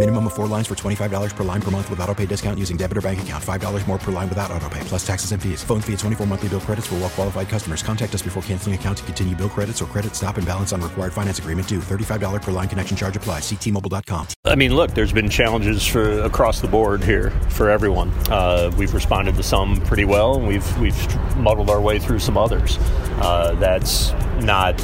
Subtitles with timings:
[0.00, 2.78] Minimum of four lines for $25 per line per month with auto pay discount using
[2.78, 3.44] debit or bank account.
[3.44, 5.62] $5 more per line without auto pay, plus taxes and fees.
[5.62, 7.82] Phone fee at 24 monthly bill credits for well qualified customers.
[7.82, 10.80] Contact us before canceling account to continue bill credits or credit stop and balance on
[10.80, 11.80] required finance agreement due.
[11.80, 13.42] $35 per line connection charge applies.
[13.42, 14.28] Ctmobile.com.
[14.46, 18.08] I mean, look, there's been challenges for across the board here for everyone.
[18.30, 22.38] Uh, we've responded to some pretty well, and we've we've muddled our way through some
[22.38, 22.78] others.
[23.20, 24.80] Uh, that's not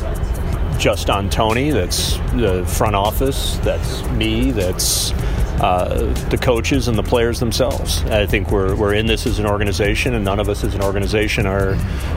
[0.78, 1.70] just on Tony.
[1.70, 3.56] That's the front office.
[3.58, 4.50] That's me.
[4.50, 5.12] That's
[5.60, 8.02] uh, the coaches and the players themselves.
[8.04, 10.82] I think we're, we're in this as an organization, and none of us as an
[10.82, 11.74] organization are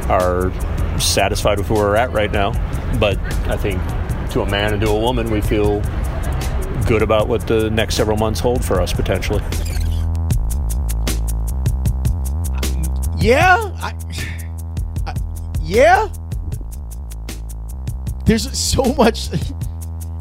[0.10, 0.52] are
[1.00, 2.52] satisfied with where we're at right now.
[3.00, 3.82] But I think
[4.32, 5.82] to a man and to a woman, we feel
[6.86, 9.42] good about what the next several months hold for us potentially.
[13.18, 13.94] Yeah, I,
[15.06, 15.14] I,
[15.62, 16.10] yeah.
[18.30, 19.30] There's so much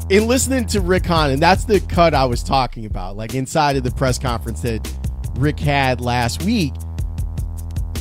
[0.09, 3.75] in listening to Rick Hahn, and that's the cut I was talking about, like inside
[3.75, 4.91] of the press conference that
[5.35, 6.73] Rick had last week.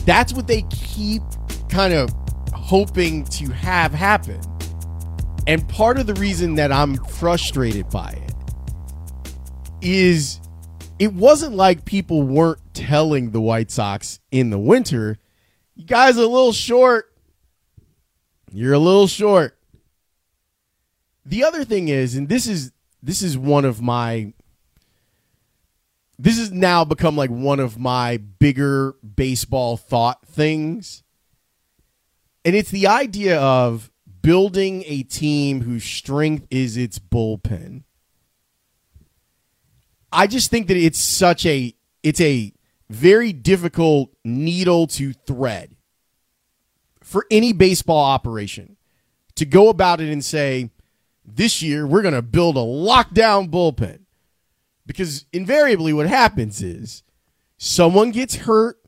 [0.06, 1.20] That's what they keep
[1.68, 2.08] kind of
[2.54, 4.40] hoping to have happen.
[5.46, 8.34] And part of the reason that I'm frustrated by it
[9.82, 10.40] is
[10.98, 15.18] it wasn't like people weren't telling the White Sox in the winter,
[15.74, 17.12] you guys are a little short.
[18.50, 19.57] You're a little short.
[21.28, 22.72] The other thing is, and this is
[23.02, 24.32] this is one of my
[26.18, 31.02] this has now become like one of my bigger baseball thought things.
[32.46, 33.90] And it's the idea of
[34.22, 37.82] building a team whose strength is its bullpen.
[40.10, 42.54] I just think that it's such a it's a
[42.88, 45.76] very difficult needle to thread
[47.02, 48.78] for any baseball operation
[49.34, 50.70] to go about it and say
[51.34, 54.00] this year we're going to build a lockdown bullpen
[54.86, 57.02] because invariably what happens is
[57.58, 58.78] someone gets hurt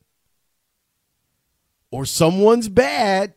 [1.90, 3.34] or someone's bad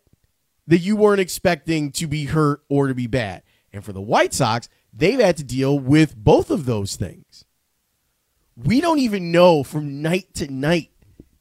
[0.68, 3.44] that you weren't expecting to be hurt or to be bad.
[3.74, 7.44] And for the White Sox, they've had to deal with both of those things.
[8.56, 10.92] We don't even know from night to night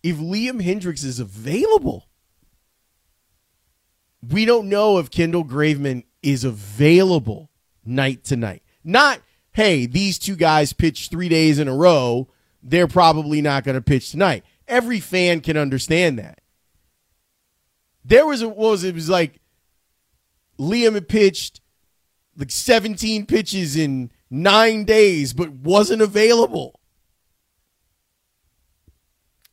[0.03, 2.09] if Liam Hendriks is available.
[4.27, 7.52] We don't know if Kendall Graveman is available
[7.85, 8.63] night to night.
[8.85, 9.21] Not,
[9.53, 12.29] hey, these two guys pitched three days in a row.
[12.63, 14.45] They're probably not going to pitch tonight.
[14.69, 16.41] Every fan can understand that.
[18.05, 18.91] There was a, was it?
[18.91, 19.41] It was like
[20.59, 21.61] Liam had pitched
[22.37, 26.81] like 17 pitches in nine days, but wasn't available.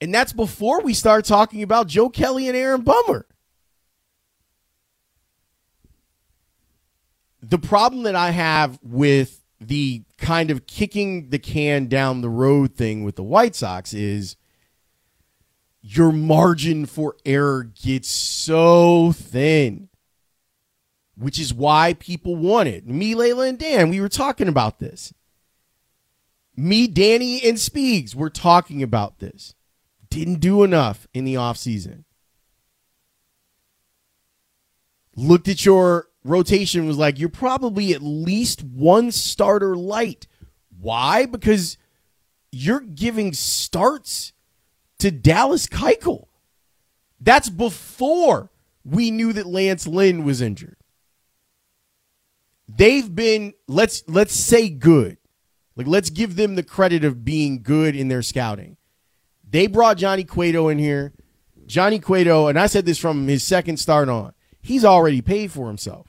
[0.01, 3.25] And that's before we start talking about Joe Kelly and Aaron Bummer.
[7.49, 12.75] The problem that I have with the kind of kicking the can down the road
[12.75, 14.35] thing with the White Sox is
[15.81, 19.89] your margin for error gets so thin,
[21.17, 22.87] which is why people want it.
[22.87, 25.11] Me, Leila, and Dan, we were talking about this.
[26.55, 29.55] Me, Danny, and Speaks were talking about this.
[30.09, 32.03] Didn't do enough in the offseason.
[35.15, 40.27] Looked at your rotation, was like, you're probably at least one starter light.
[40.79, 41.25] Why?
[41.25, 41.77] Because
[42.51, 44.33] you're giving starts
[44.99, 46.27] to Dallas Keuchel.
[47.19, 48.51] That's before
[48.83, 50.77] we knew that Lance Lynn was injured.
[52.67, 55.17] They've been let's let's say good.
[55.75, 58.77] Like let's give them the credit of being good in their scouting.
[59.49, 61.13] They brought Johnny Cueto in here.
[61.65, 64.33] Johnny Cueto, and I said this from his second start on.
[64.61, 66.07] He's already paid for himself.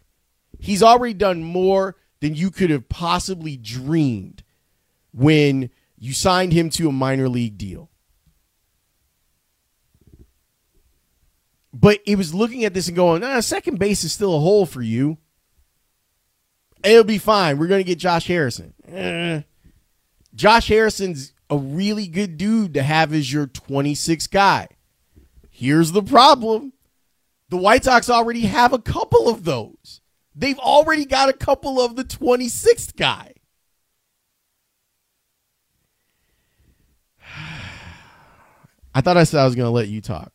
[0.60, 4.42] He's already done more than you could have possibly dreamed
[5.12, 7.90] when you signed him to a minor league deal.
[11.72, 14.66] But it was looking at this and going, ah, second base is still a hole
[14.66, 15.18] for you.
[16.82, 17.58] It'll be fine.
[17.58, 18.74] We're going to get Josh Harrison.
[18.88, 19.42] Eh.
[20.34, 24.68] Josh Harrison's a really good dude to have as your 26 guy.
[25.50, 26.72] Here's the problem
[27.48, 29.99] the White Sox already have a couple of those.
[30.40, 33.34] They've already got a couple of the 26th guy.
[38.94, 40.32] I thought I said I was going to let you talk.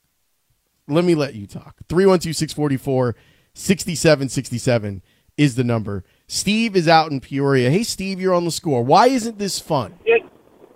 [0.88, 1.78] Let me let you talk.
[1.90, 3.16] 312 644
[3.56, 5.02] 6767
[5.38, 6.04] is the number.
[6.28, 7.72] Steve is out in Peoria.
[7.72, 8.84] Hey, Steve, you're on the score.
[8.84, 9.98] Why isn't this fun?
[10.06, 10.22] It,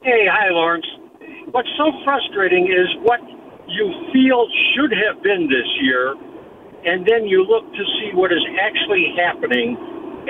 [0.01, 0.87] hey, hi, Lawrence.
[1.51, 3.19] What's so frustrating is what
[3.67, 6.15] you feel should have been this year,
[6.85, 9.75] and then you look to see what is actually happening,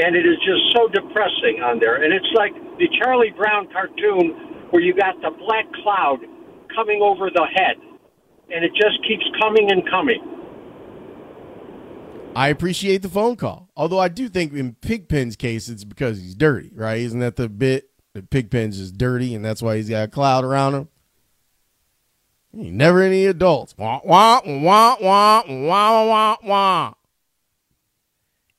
[0.01, 2.03] and it is just so depressing on there.
[2.03, 6.19] And it's like the Charlie Brown cartoon where you got the black cloud
[6.73, 7.77] coming over the head,
[8.49, 10.21] and it just keeps coming and coming.
[12.35, 13.69] I appreciate the phone call.
[13.75, 16.99] Although I do think in Pigpen's case, it's because he's dirty, right?
[16.99, 20.43] Isn't that the bit that Pigpen's is dirty and that's why he's got a cloud
[20.43, 20.89] around him?
[22.59, 23.73] He never any adults.
[23.77, 26.93] Wah, wah, wah, wah, wah, wah, wah.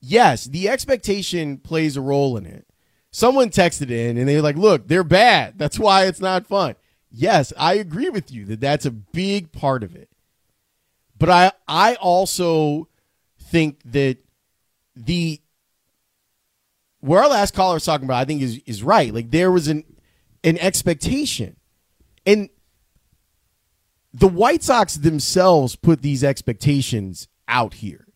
[0.00, 2.67] Yes, the expectation plays a role in it.
[3.11, 5.58] Someone texted in and they're like, look, they're bad.
[5.58, 6.76] That's why it's not fun.
[7.11, 10.08] Yes, I agree with you that that's a big part of it.
[11.19, 12.88] But I, I also
[13.38, 14.17] think that
[14.96, 15.41] the
[17.00, 19.12] where our last caller was talking about, I think is is right.
[19.12, 19.85] Like there was an
[20.44, 21.56] an expectation,
[22.25, 22.49] and
[24.12, 28.06] the White Sox themselves put these expectations out here.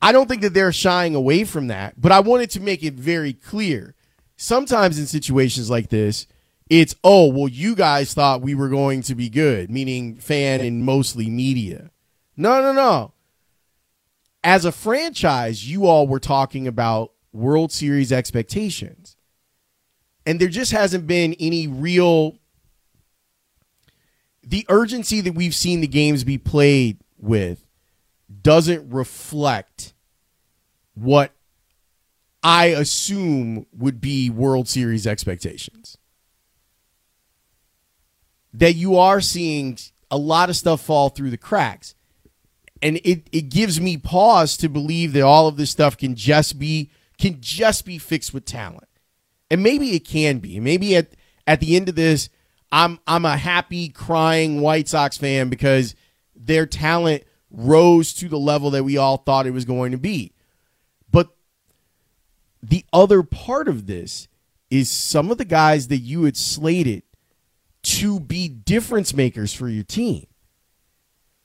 [0.00, 2.94] I don't think that they're shying away from that, but I wanted to make it
[2.94, 3.94] very clear.
[4.36, 6.26] Sometimes in situations like this,
[6.70, 10.84] it's oh well, you guys thought we were going to be good, meaning fan and
[10.84, 11.90] mostly media.
[12.36, 13.12] No, no, no
[14.44, 19.16] as a franchise, you all were talking about World Series expectations.
[20.24, 22.37] And there just hasn't been any real
[24.48, 27.66] the urgency that we've seen the games be played with
[28.42, 29.92] doesn't reflect
[30.94, 31.32] what
[32.42, 35.98] I assume would be World Series expectations.
[38.54, 39.78] That you are seeing
[40.10, 41.94] a lot of stuff fall through the cracks
[42.82, 46.58] and it it gives me pause to believe that all of this stuff can just
[46.58, 48.88] be can just be fixed with talent.
[49.50, 50.60] And maybe it can be.
[50.60, 51.12] Maybe at
[51.46, 52.28] at the end of this,
[52.70, 55.94] I'm I'm a happy crying White Sox fan because
[56.34, 60.32] their talent rose to the level that we all thought it was going to be.
[61.10, 61.34] But
[62.62, 64.28] the other part of this
[64.70, 67.02] is some of the guys that you had slated
[67.82, 70.26] to be difference makers for your team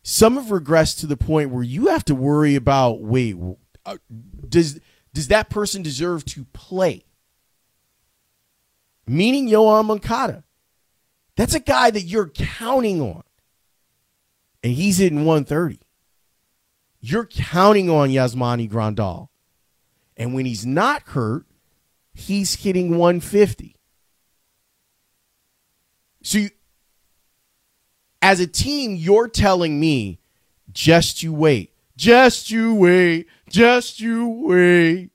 [0.04, 3.36] some have regressed to the point where you have to worry about wait,
[3.86, 3.98] uh,
[4.48, 4.80] does
[5.14, 7.06] does that person deserve to play?
[9.08, 10.44] Meaning Yoan Moncada.
[11.36, 13.24] That's a guy that you're counting on.
[14.64, 15.80] And he's hitting 130.
[17.02, 19.28] You're counting on Yasmani Grandal.
[20.16, 21.46] And when he's not hurt,
[22.14, 23.76] he's hitting 150.
[26.22, 26.50] So you,
[28.22, 30.20] as a team, you're telling me
[30.72, 35.10] just you wait, just you wait, just you wait.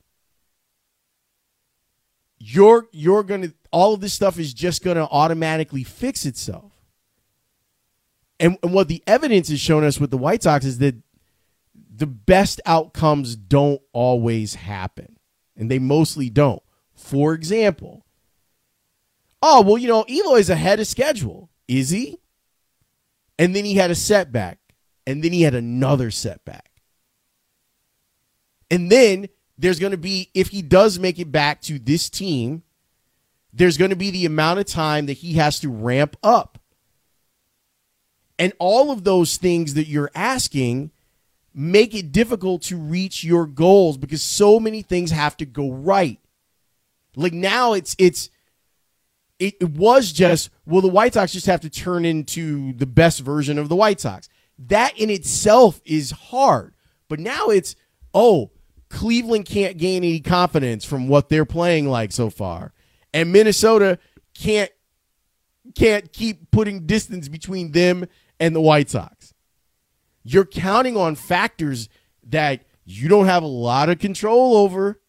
[2.38, 6.72] You're you're gonna all of this stuff is just gonna automatically fix itself.
[8.40, 10.94] And, and what the evidence has shown us with the White Sox is that
[11.74, 15.18] the best outcomes don't always happen,
[15.56, 16.62] and they mostly don't.
[16.94, 18.06] For example,
[19.42, 21.50] oh well, you know Eloy's ahead of schedule.
[21.66, 22.18] Is he?
[23.38, 24.58] And then he had a setback.
[25.06, 26.70] And then he had another setback.
[28.70, 29.28] And then
[29.58, 32.62] there's going to be, if he does make it back to this team,
[33.52, 36.58] there's going to be the amount of time that he has to ramp up.
[38.38, 40.92] And all of those things that you're asking
[41.52, 46.20] make it difficult to reach your goals because so many things have to go right.
[47.16, 48.30] Like now it's it's
[49.38, 53.58] it, was just, well, the White Sox just have to turn into the best version
[53.58, 54.28] of the White Sox.
[54.58, 56.74] That in itself is hard.
[57.08, 57.76] But now it's,
[58.12, 58.50] oh,
[58.90, 62.72] Cleveland can't gain any confidence from what they're playing like so far.
[63.12, 63.98] And Minnesota
[64.34, 64.70] can't
[65.74, 68.06] can't keep putting distance between them
[68.40, 69.34] and the White Sox.
[70.22, 71.88] You're counting on factors
[72.26, 75.00] that you don't have a lot of control over.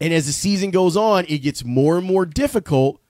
[0.00, 3.00] And as the season goes on, it gets more and more difficult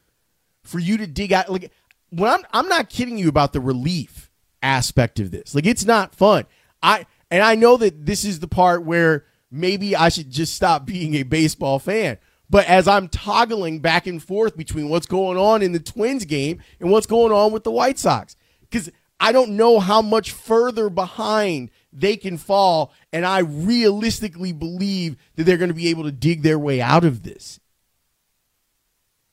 [0.62, 1.50] for you to dig out.
[1.50, 1.72] Like
[2.10, 4.30] when I'm, I'm not kidding you about the relief
[4.62, 5.54] aspect of this.
[5.54, 6.44] Like it's not fun.
[6.82, 10.86] I and I know that this is the part where maybe I should just stop
[10.86, 12.18] being a baseball fan.
[12.48, 16.62] But as I'm toggling back and forth between what's going on in the Twins game
[16.78, 18.88] and what's going on with the White Sox, because
[19.18, 22.92] I don't know how much further behind they can fall.
[23.12, 27.04] And I realistically believe that they're going to be able to dig their way out
[27.04, 27.58] of this.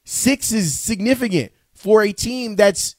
[0.06, 2.96] Six is significant for a team that's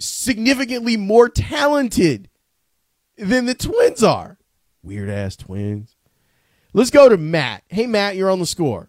[0.00, 2.28] significantly more talented
[3.16, 4.38] than the Twins are.
[4.82, 5.96] Weird ass Twins.
[6.72, 7.62] Let's go to Matt.
[7.68, 8.88] Hey, Matt, you're on the score.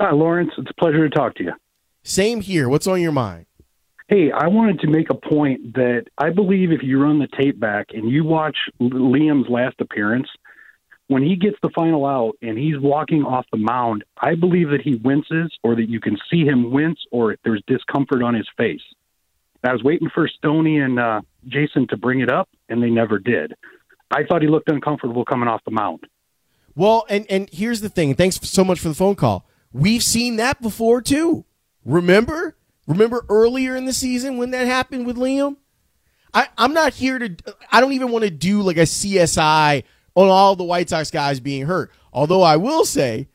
[0.00, 0.50] Hi, Lawrence.
[0.58, 1.52] It's a pleasure to talk to you.
[2.02, 2.68] Same here.
[2.68, 3.46] What's on your mind?
[4.08, 7.58] Hey, I wanted to make a point that I believe if you run the tape
[7.58, 10.28] back and you watch Liam's last appearance,
[11.06, 14.82] when he gets the final out and he's walking off the mound, I believe that
[14.82, 18.82] he winces or that you can see him wince or there's discomfort on his face.
[19.62, 23.18] I was waiting for Stony and uh, Jason to bring it up, and they never
[23.18, 23.54] did.
[24.10, 26.00] I thought he looked uncomfortable coming off the mound.
[26.74, 28.14] Well, and and here's the thing.
[28.14, 29.46] Thanks so much for the phone call.
[29.72, 31.44] We've seen that before too.
[31.84, 32.56] Remember?
[32.86, 35.56] Remember earlier in the season when that happened with Liam?
[36.32, 37.36] I, I'm not here to
[37.70, 39.84] I don't even want to do like a CSI
[40.14, 41.90] on all the White Sox guys being hurt.
[42.12, 43.28] Although I will say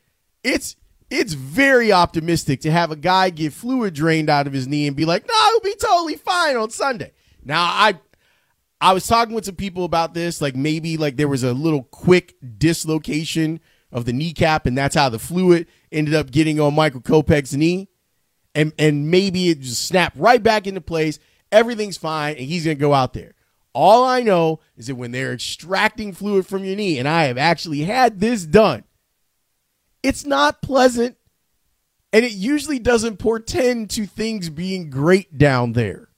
[0.44, 0.75] it's
[1.10, 4.96] it's very optimistic to have a guy get fluid drained out of his knee and
[4.96, 7.12] be like, no, he'll be totally fine on Sunday.
[7.43, 8.00] Now I
[8.81, 11.84] I was talking with some people about this, like maybe like there was a little
[11.84, 13.60] quick dislocation
[13.91, 17.89] of the kneecap, and that's how the fluid ended up getting on Michael Kopech's knee.
[18.55, 21.19] And and maybe it just snapped right back into place.
[21.51, 23.36] Everything's fine, and he's gonna go out there.
[23.74, 27.38] All I know is that when they're extracting fluid from your knee, and I have
[27.38, 28.84] actually had this done,
[30.01, 31.17] it's not pleasant.
[32.12, 36.09] And it usually doesn't portend to things being great down there.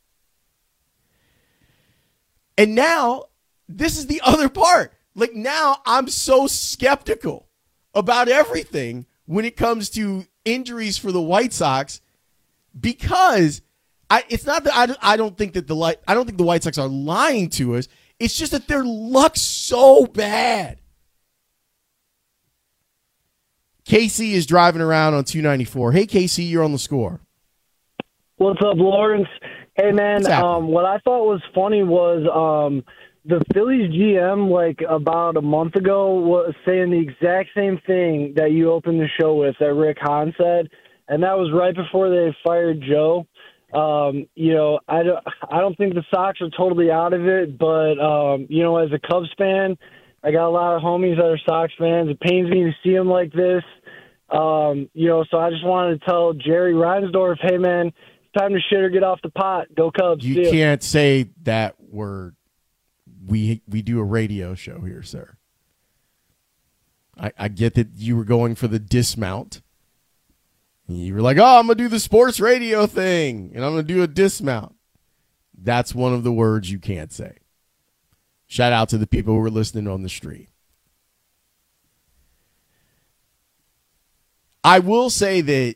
[2.61, 3.23] And now,
[3.67, 4.93] this is the other part.
[5.15, 7.47] Like, now I'm so skeptical
[7.95, 12.01] about everything when it comes to injuries for the White Sox
[12.79, 13.63] because
[14.11, 16.43] I, it's not that I, I don't think that the light I don't think the
[16.43, 17.87] White Sox are lying to us.
[18.19, 20.79] It's just that their luck's so bad.
[23.85, 25.93] Casey is driving around on 294.
[25.93, 27.21] Hey, Casey, you're on the score.
[28.37, 29.27] What's up, Lawrence?
[29.81, 30.31] Hey, man.
[30.31, 32.83] Um, what I thought was funny was um,
[33.25, 38.51] the Phillies GM, like about a month ago, was saying the exact same thing that
[38.51, 40.69] you opened the show with that Rick Hahn said,
[41.07, 43.25] and that was right before they fired Joe.
[43.73, 47.57] Um, you know, I don't, I don't think the Sox are totally out of it,
[47.57, 49.79] but um, you know, as a Cubs fan,
[50.23, 52.09] I got a lot of homies that are Sox fans.
[52.09, 53.63] It pains me to see them like this.
[54.29, 57.91] Um, you know, so I just wanted to tell Jerry Reinsdorf, hey man,
[58.37, 59.67] time to shit or get off the pot.
[59.75, 60.25] Go Cubs.
[60.25, 62.35] You can't say that word.
[63.25, 65.37] We we do a radio show here, sir.
[67.17, 69.61] I, I get that you were going for the dismount.
[70.87, 74.01] You were like, oh, I'm gonna do the sports radio thing, and I'm gonna do
[74.01, 74.75] a dismount.
[75.57, 77.37] That's one of the words you can't say.
[78.47, 80.49] Shout out to the people who are listening on the street.
[84.63, 85.75] I will say that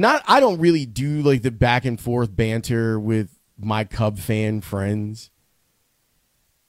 [0.00, 4.60] not I don't really do like the back and forth banter with my Cub fan
[4.60, 5.30] friends.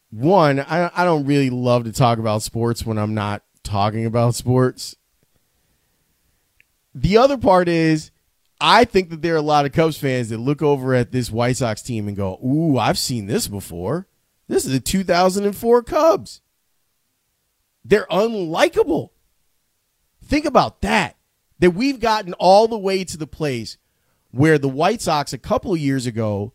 [0.10, 4.36] One, I I don't really love to talk about sports when I'm not talking about
[4.36, 4.96] sports.
[6.96, 8.12] The other part is
[8.60, 11.30] I think that there are a lot of Cubs fans that look over at this
[11.30, 14.08] White Sox team and go, "Ooh, I've seen this before.
[14.48, 16.42] This is the 2004 Cubs.
[17.84, 19.10] They're unlikable."
[20.24, 21.17] Think about that.
[21.60, 23.78] That we've gotten all the way to the place
[24.32, 26.54] where the White Sox a couple of years ago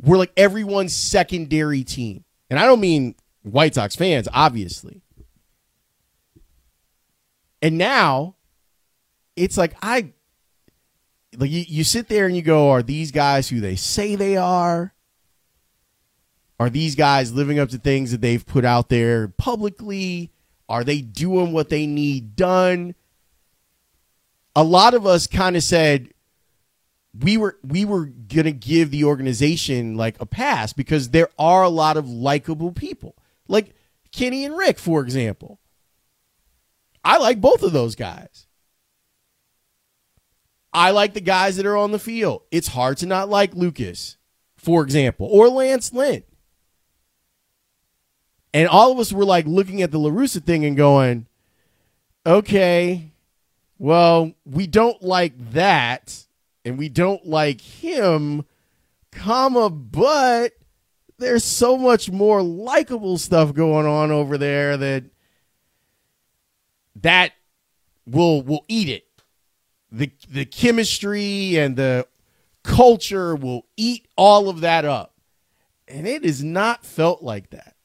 [0.00, 2.24] were like everyone's secondary team.
[2.48, 5.02] And I don't mean White Sox fans, obviously.
[7.62, 8.36] And now
[9.36, 10.12] it's like I
[11.36, 14.36] like you, you sit there and you go, are these guys who they say they
[14.36, 14.94] are?
[16.58, 20.30] Are these guys living up to things that they've put out there publicly?
[20.68, 22.94] Are they doing what they need done?
[24.56, 26.12] A lot of us kind of said
[27.18, 31.68] we were we were to give the organization like a pass because there are a
[31.68, 33.16] lot of likable people.
[33.48, 33.74] Like
[34.12, 35.58] Kenny and Rick, for example.
[37.04, 38.46] I like both of those guys.
[40.72, 42.42] I like the guys that are on the field.
[42.50, 44.16] It's hard to not like Lucas,
[44.56, 46.22] for example, or Lance Lynn.
[48.52, 51.26] And all of us were like looking at the La Russa thing and going,
[52.24, 53.09] okay,
[53.80, 56.26] well, we don't like that
[56.66, 58.44] and we don't like him,
[59.10, 60.52] comma, but
[61.16, 65.04] there's so much more likable stuff going on over there that
[66.96, 67.32] that
[68.06, 69.06] will will eat it.
[69.90, 72.06] The the chemistry and the
[72.62, 75.14] culture will eat all of that up.
[75.88, 77.76] And it has not felt like that.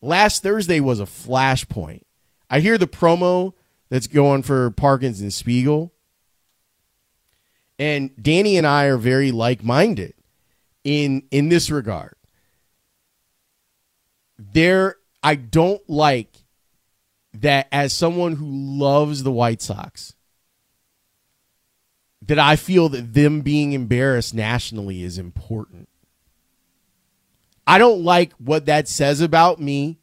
[0.00, 2.02] Last Thursday was a flashpoint.
[2.50, 3.54] I hear the promo
[3.92, 5.92] that's going for Parkins and Spiegel.
[7.78, 10.14] And Danny and I are very like-minded
[10.82, 12.14] in in this regard.
[14.38, 16.34] There I don't like
[17.34, 20.14] that as someone who loves the White Sox
[22.22, 25.90] that I feel that them being embarrassed nationally is important.
[27.66, 29.98] I don't like what that says about me.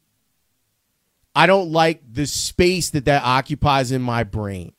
[1.34, 4.72] I don't like the space that that occupies in my brain.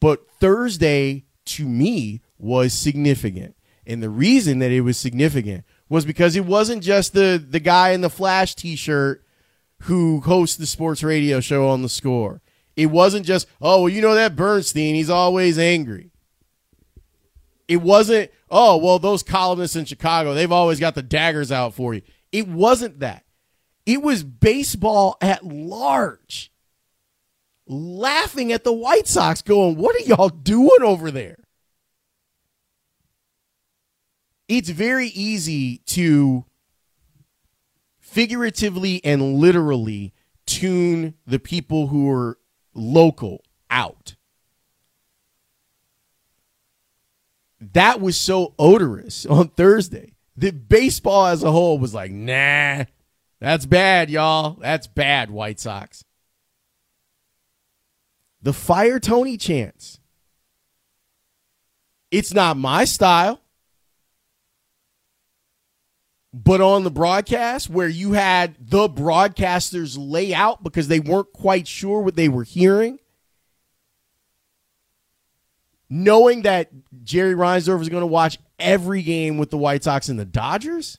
[0.00, 3.56] But Thursday to me was significant.
[3.86, 7.90] And the reason that it was significant was because it wasn't just the the guy
[7.90, 9.24] in the Flash t-shirt
[9.82, 12.40] who hosts the sports radio show on the score.
[12.76, 16.10] It wasn't just, oh, well, you know that Bernstein, he's always angry.
[17.68, 21.94] It wasn't, oh, well, those columnists in Chicago, they've always got the daggers out for
[21.94, 22.02] you.
[22.30, 23.24] It wasn't that.
[23.84, 26.52] It was baseball at large
[27.66, 31.38] laughing at the White Sox, going, What are y'all doing over there?
[34.48, 36.44] It's very easy to
[38.00, 40.12] figuratively and literally
[40.44, 42.38] tune the people who are
[42.74, 44.16] local out.
[47.60, 52.84] That was so odorous on Thursday that baseball as a whole was like, nah,
[53.42, 54.56] that's bad, y'all.
[54.60, 56.04] That's bad, White Sox.
[58.40, 59.98] The fire Tony chance.
[62.12, 63.40] It's not my style.
[66.32, 71.66] But on the broadcast, where you had the broadcasters lay out because they weren't quite
[71.66, 73.00] sure what they were hearing,
[75.90, 76.70] knowing that
[77.02, 80.98] Jerry Reinsdorf is going to watch every game with the White Sox and the Dodgers,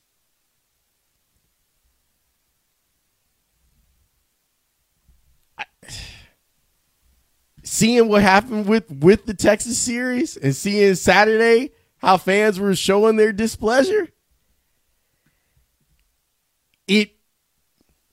[7.64, 13.16] seeing what happened with with the Texas series and seeing Saturday how fans were showing
[13.16, 14.10] their displeasure
[16.88, 17.12] it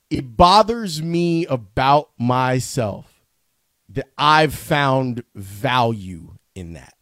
[0.09, 3.23] it bothers me about myself
[3.89, 6.95] that I've found value in that.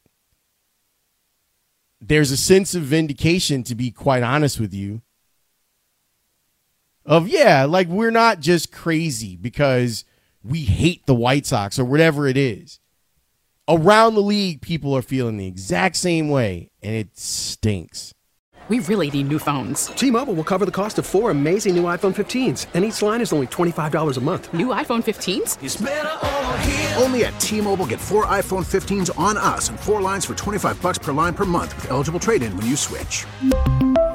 [2.00, 5.02] There's a sense of vindication to be quite honest with you.
[7.04, 10.04] Of yeah, like we're not just crazy because
[10.48, 12.80] we hate the White Sox or whatever it is.
[13.68, 18.14] Around the league, people are feeling the exact same way, and it stinks.
[18.68, 19.86] We really need new phones.
[19.88, 23.20] T Mobile will cover the cost of four amazing new iPhone 15s, and each line
[23.20, 24.52] is only $25 a month.
[24.52, 27.02] New iPhone 15s?
[27.02, 30.80] Only at T Mobile get four iPhone 15s on us and four lines for 25
[30.82, 33.24] bucks per line per month with eligible trade in when you switch.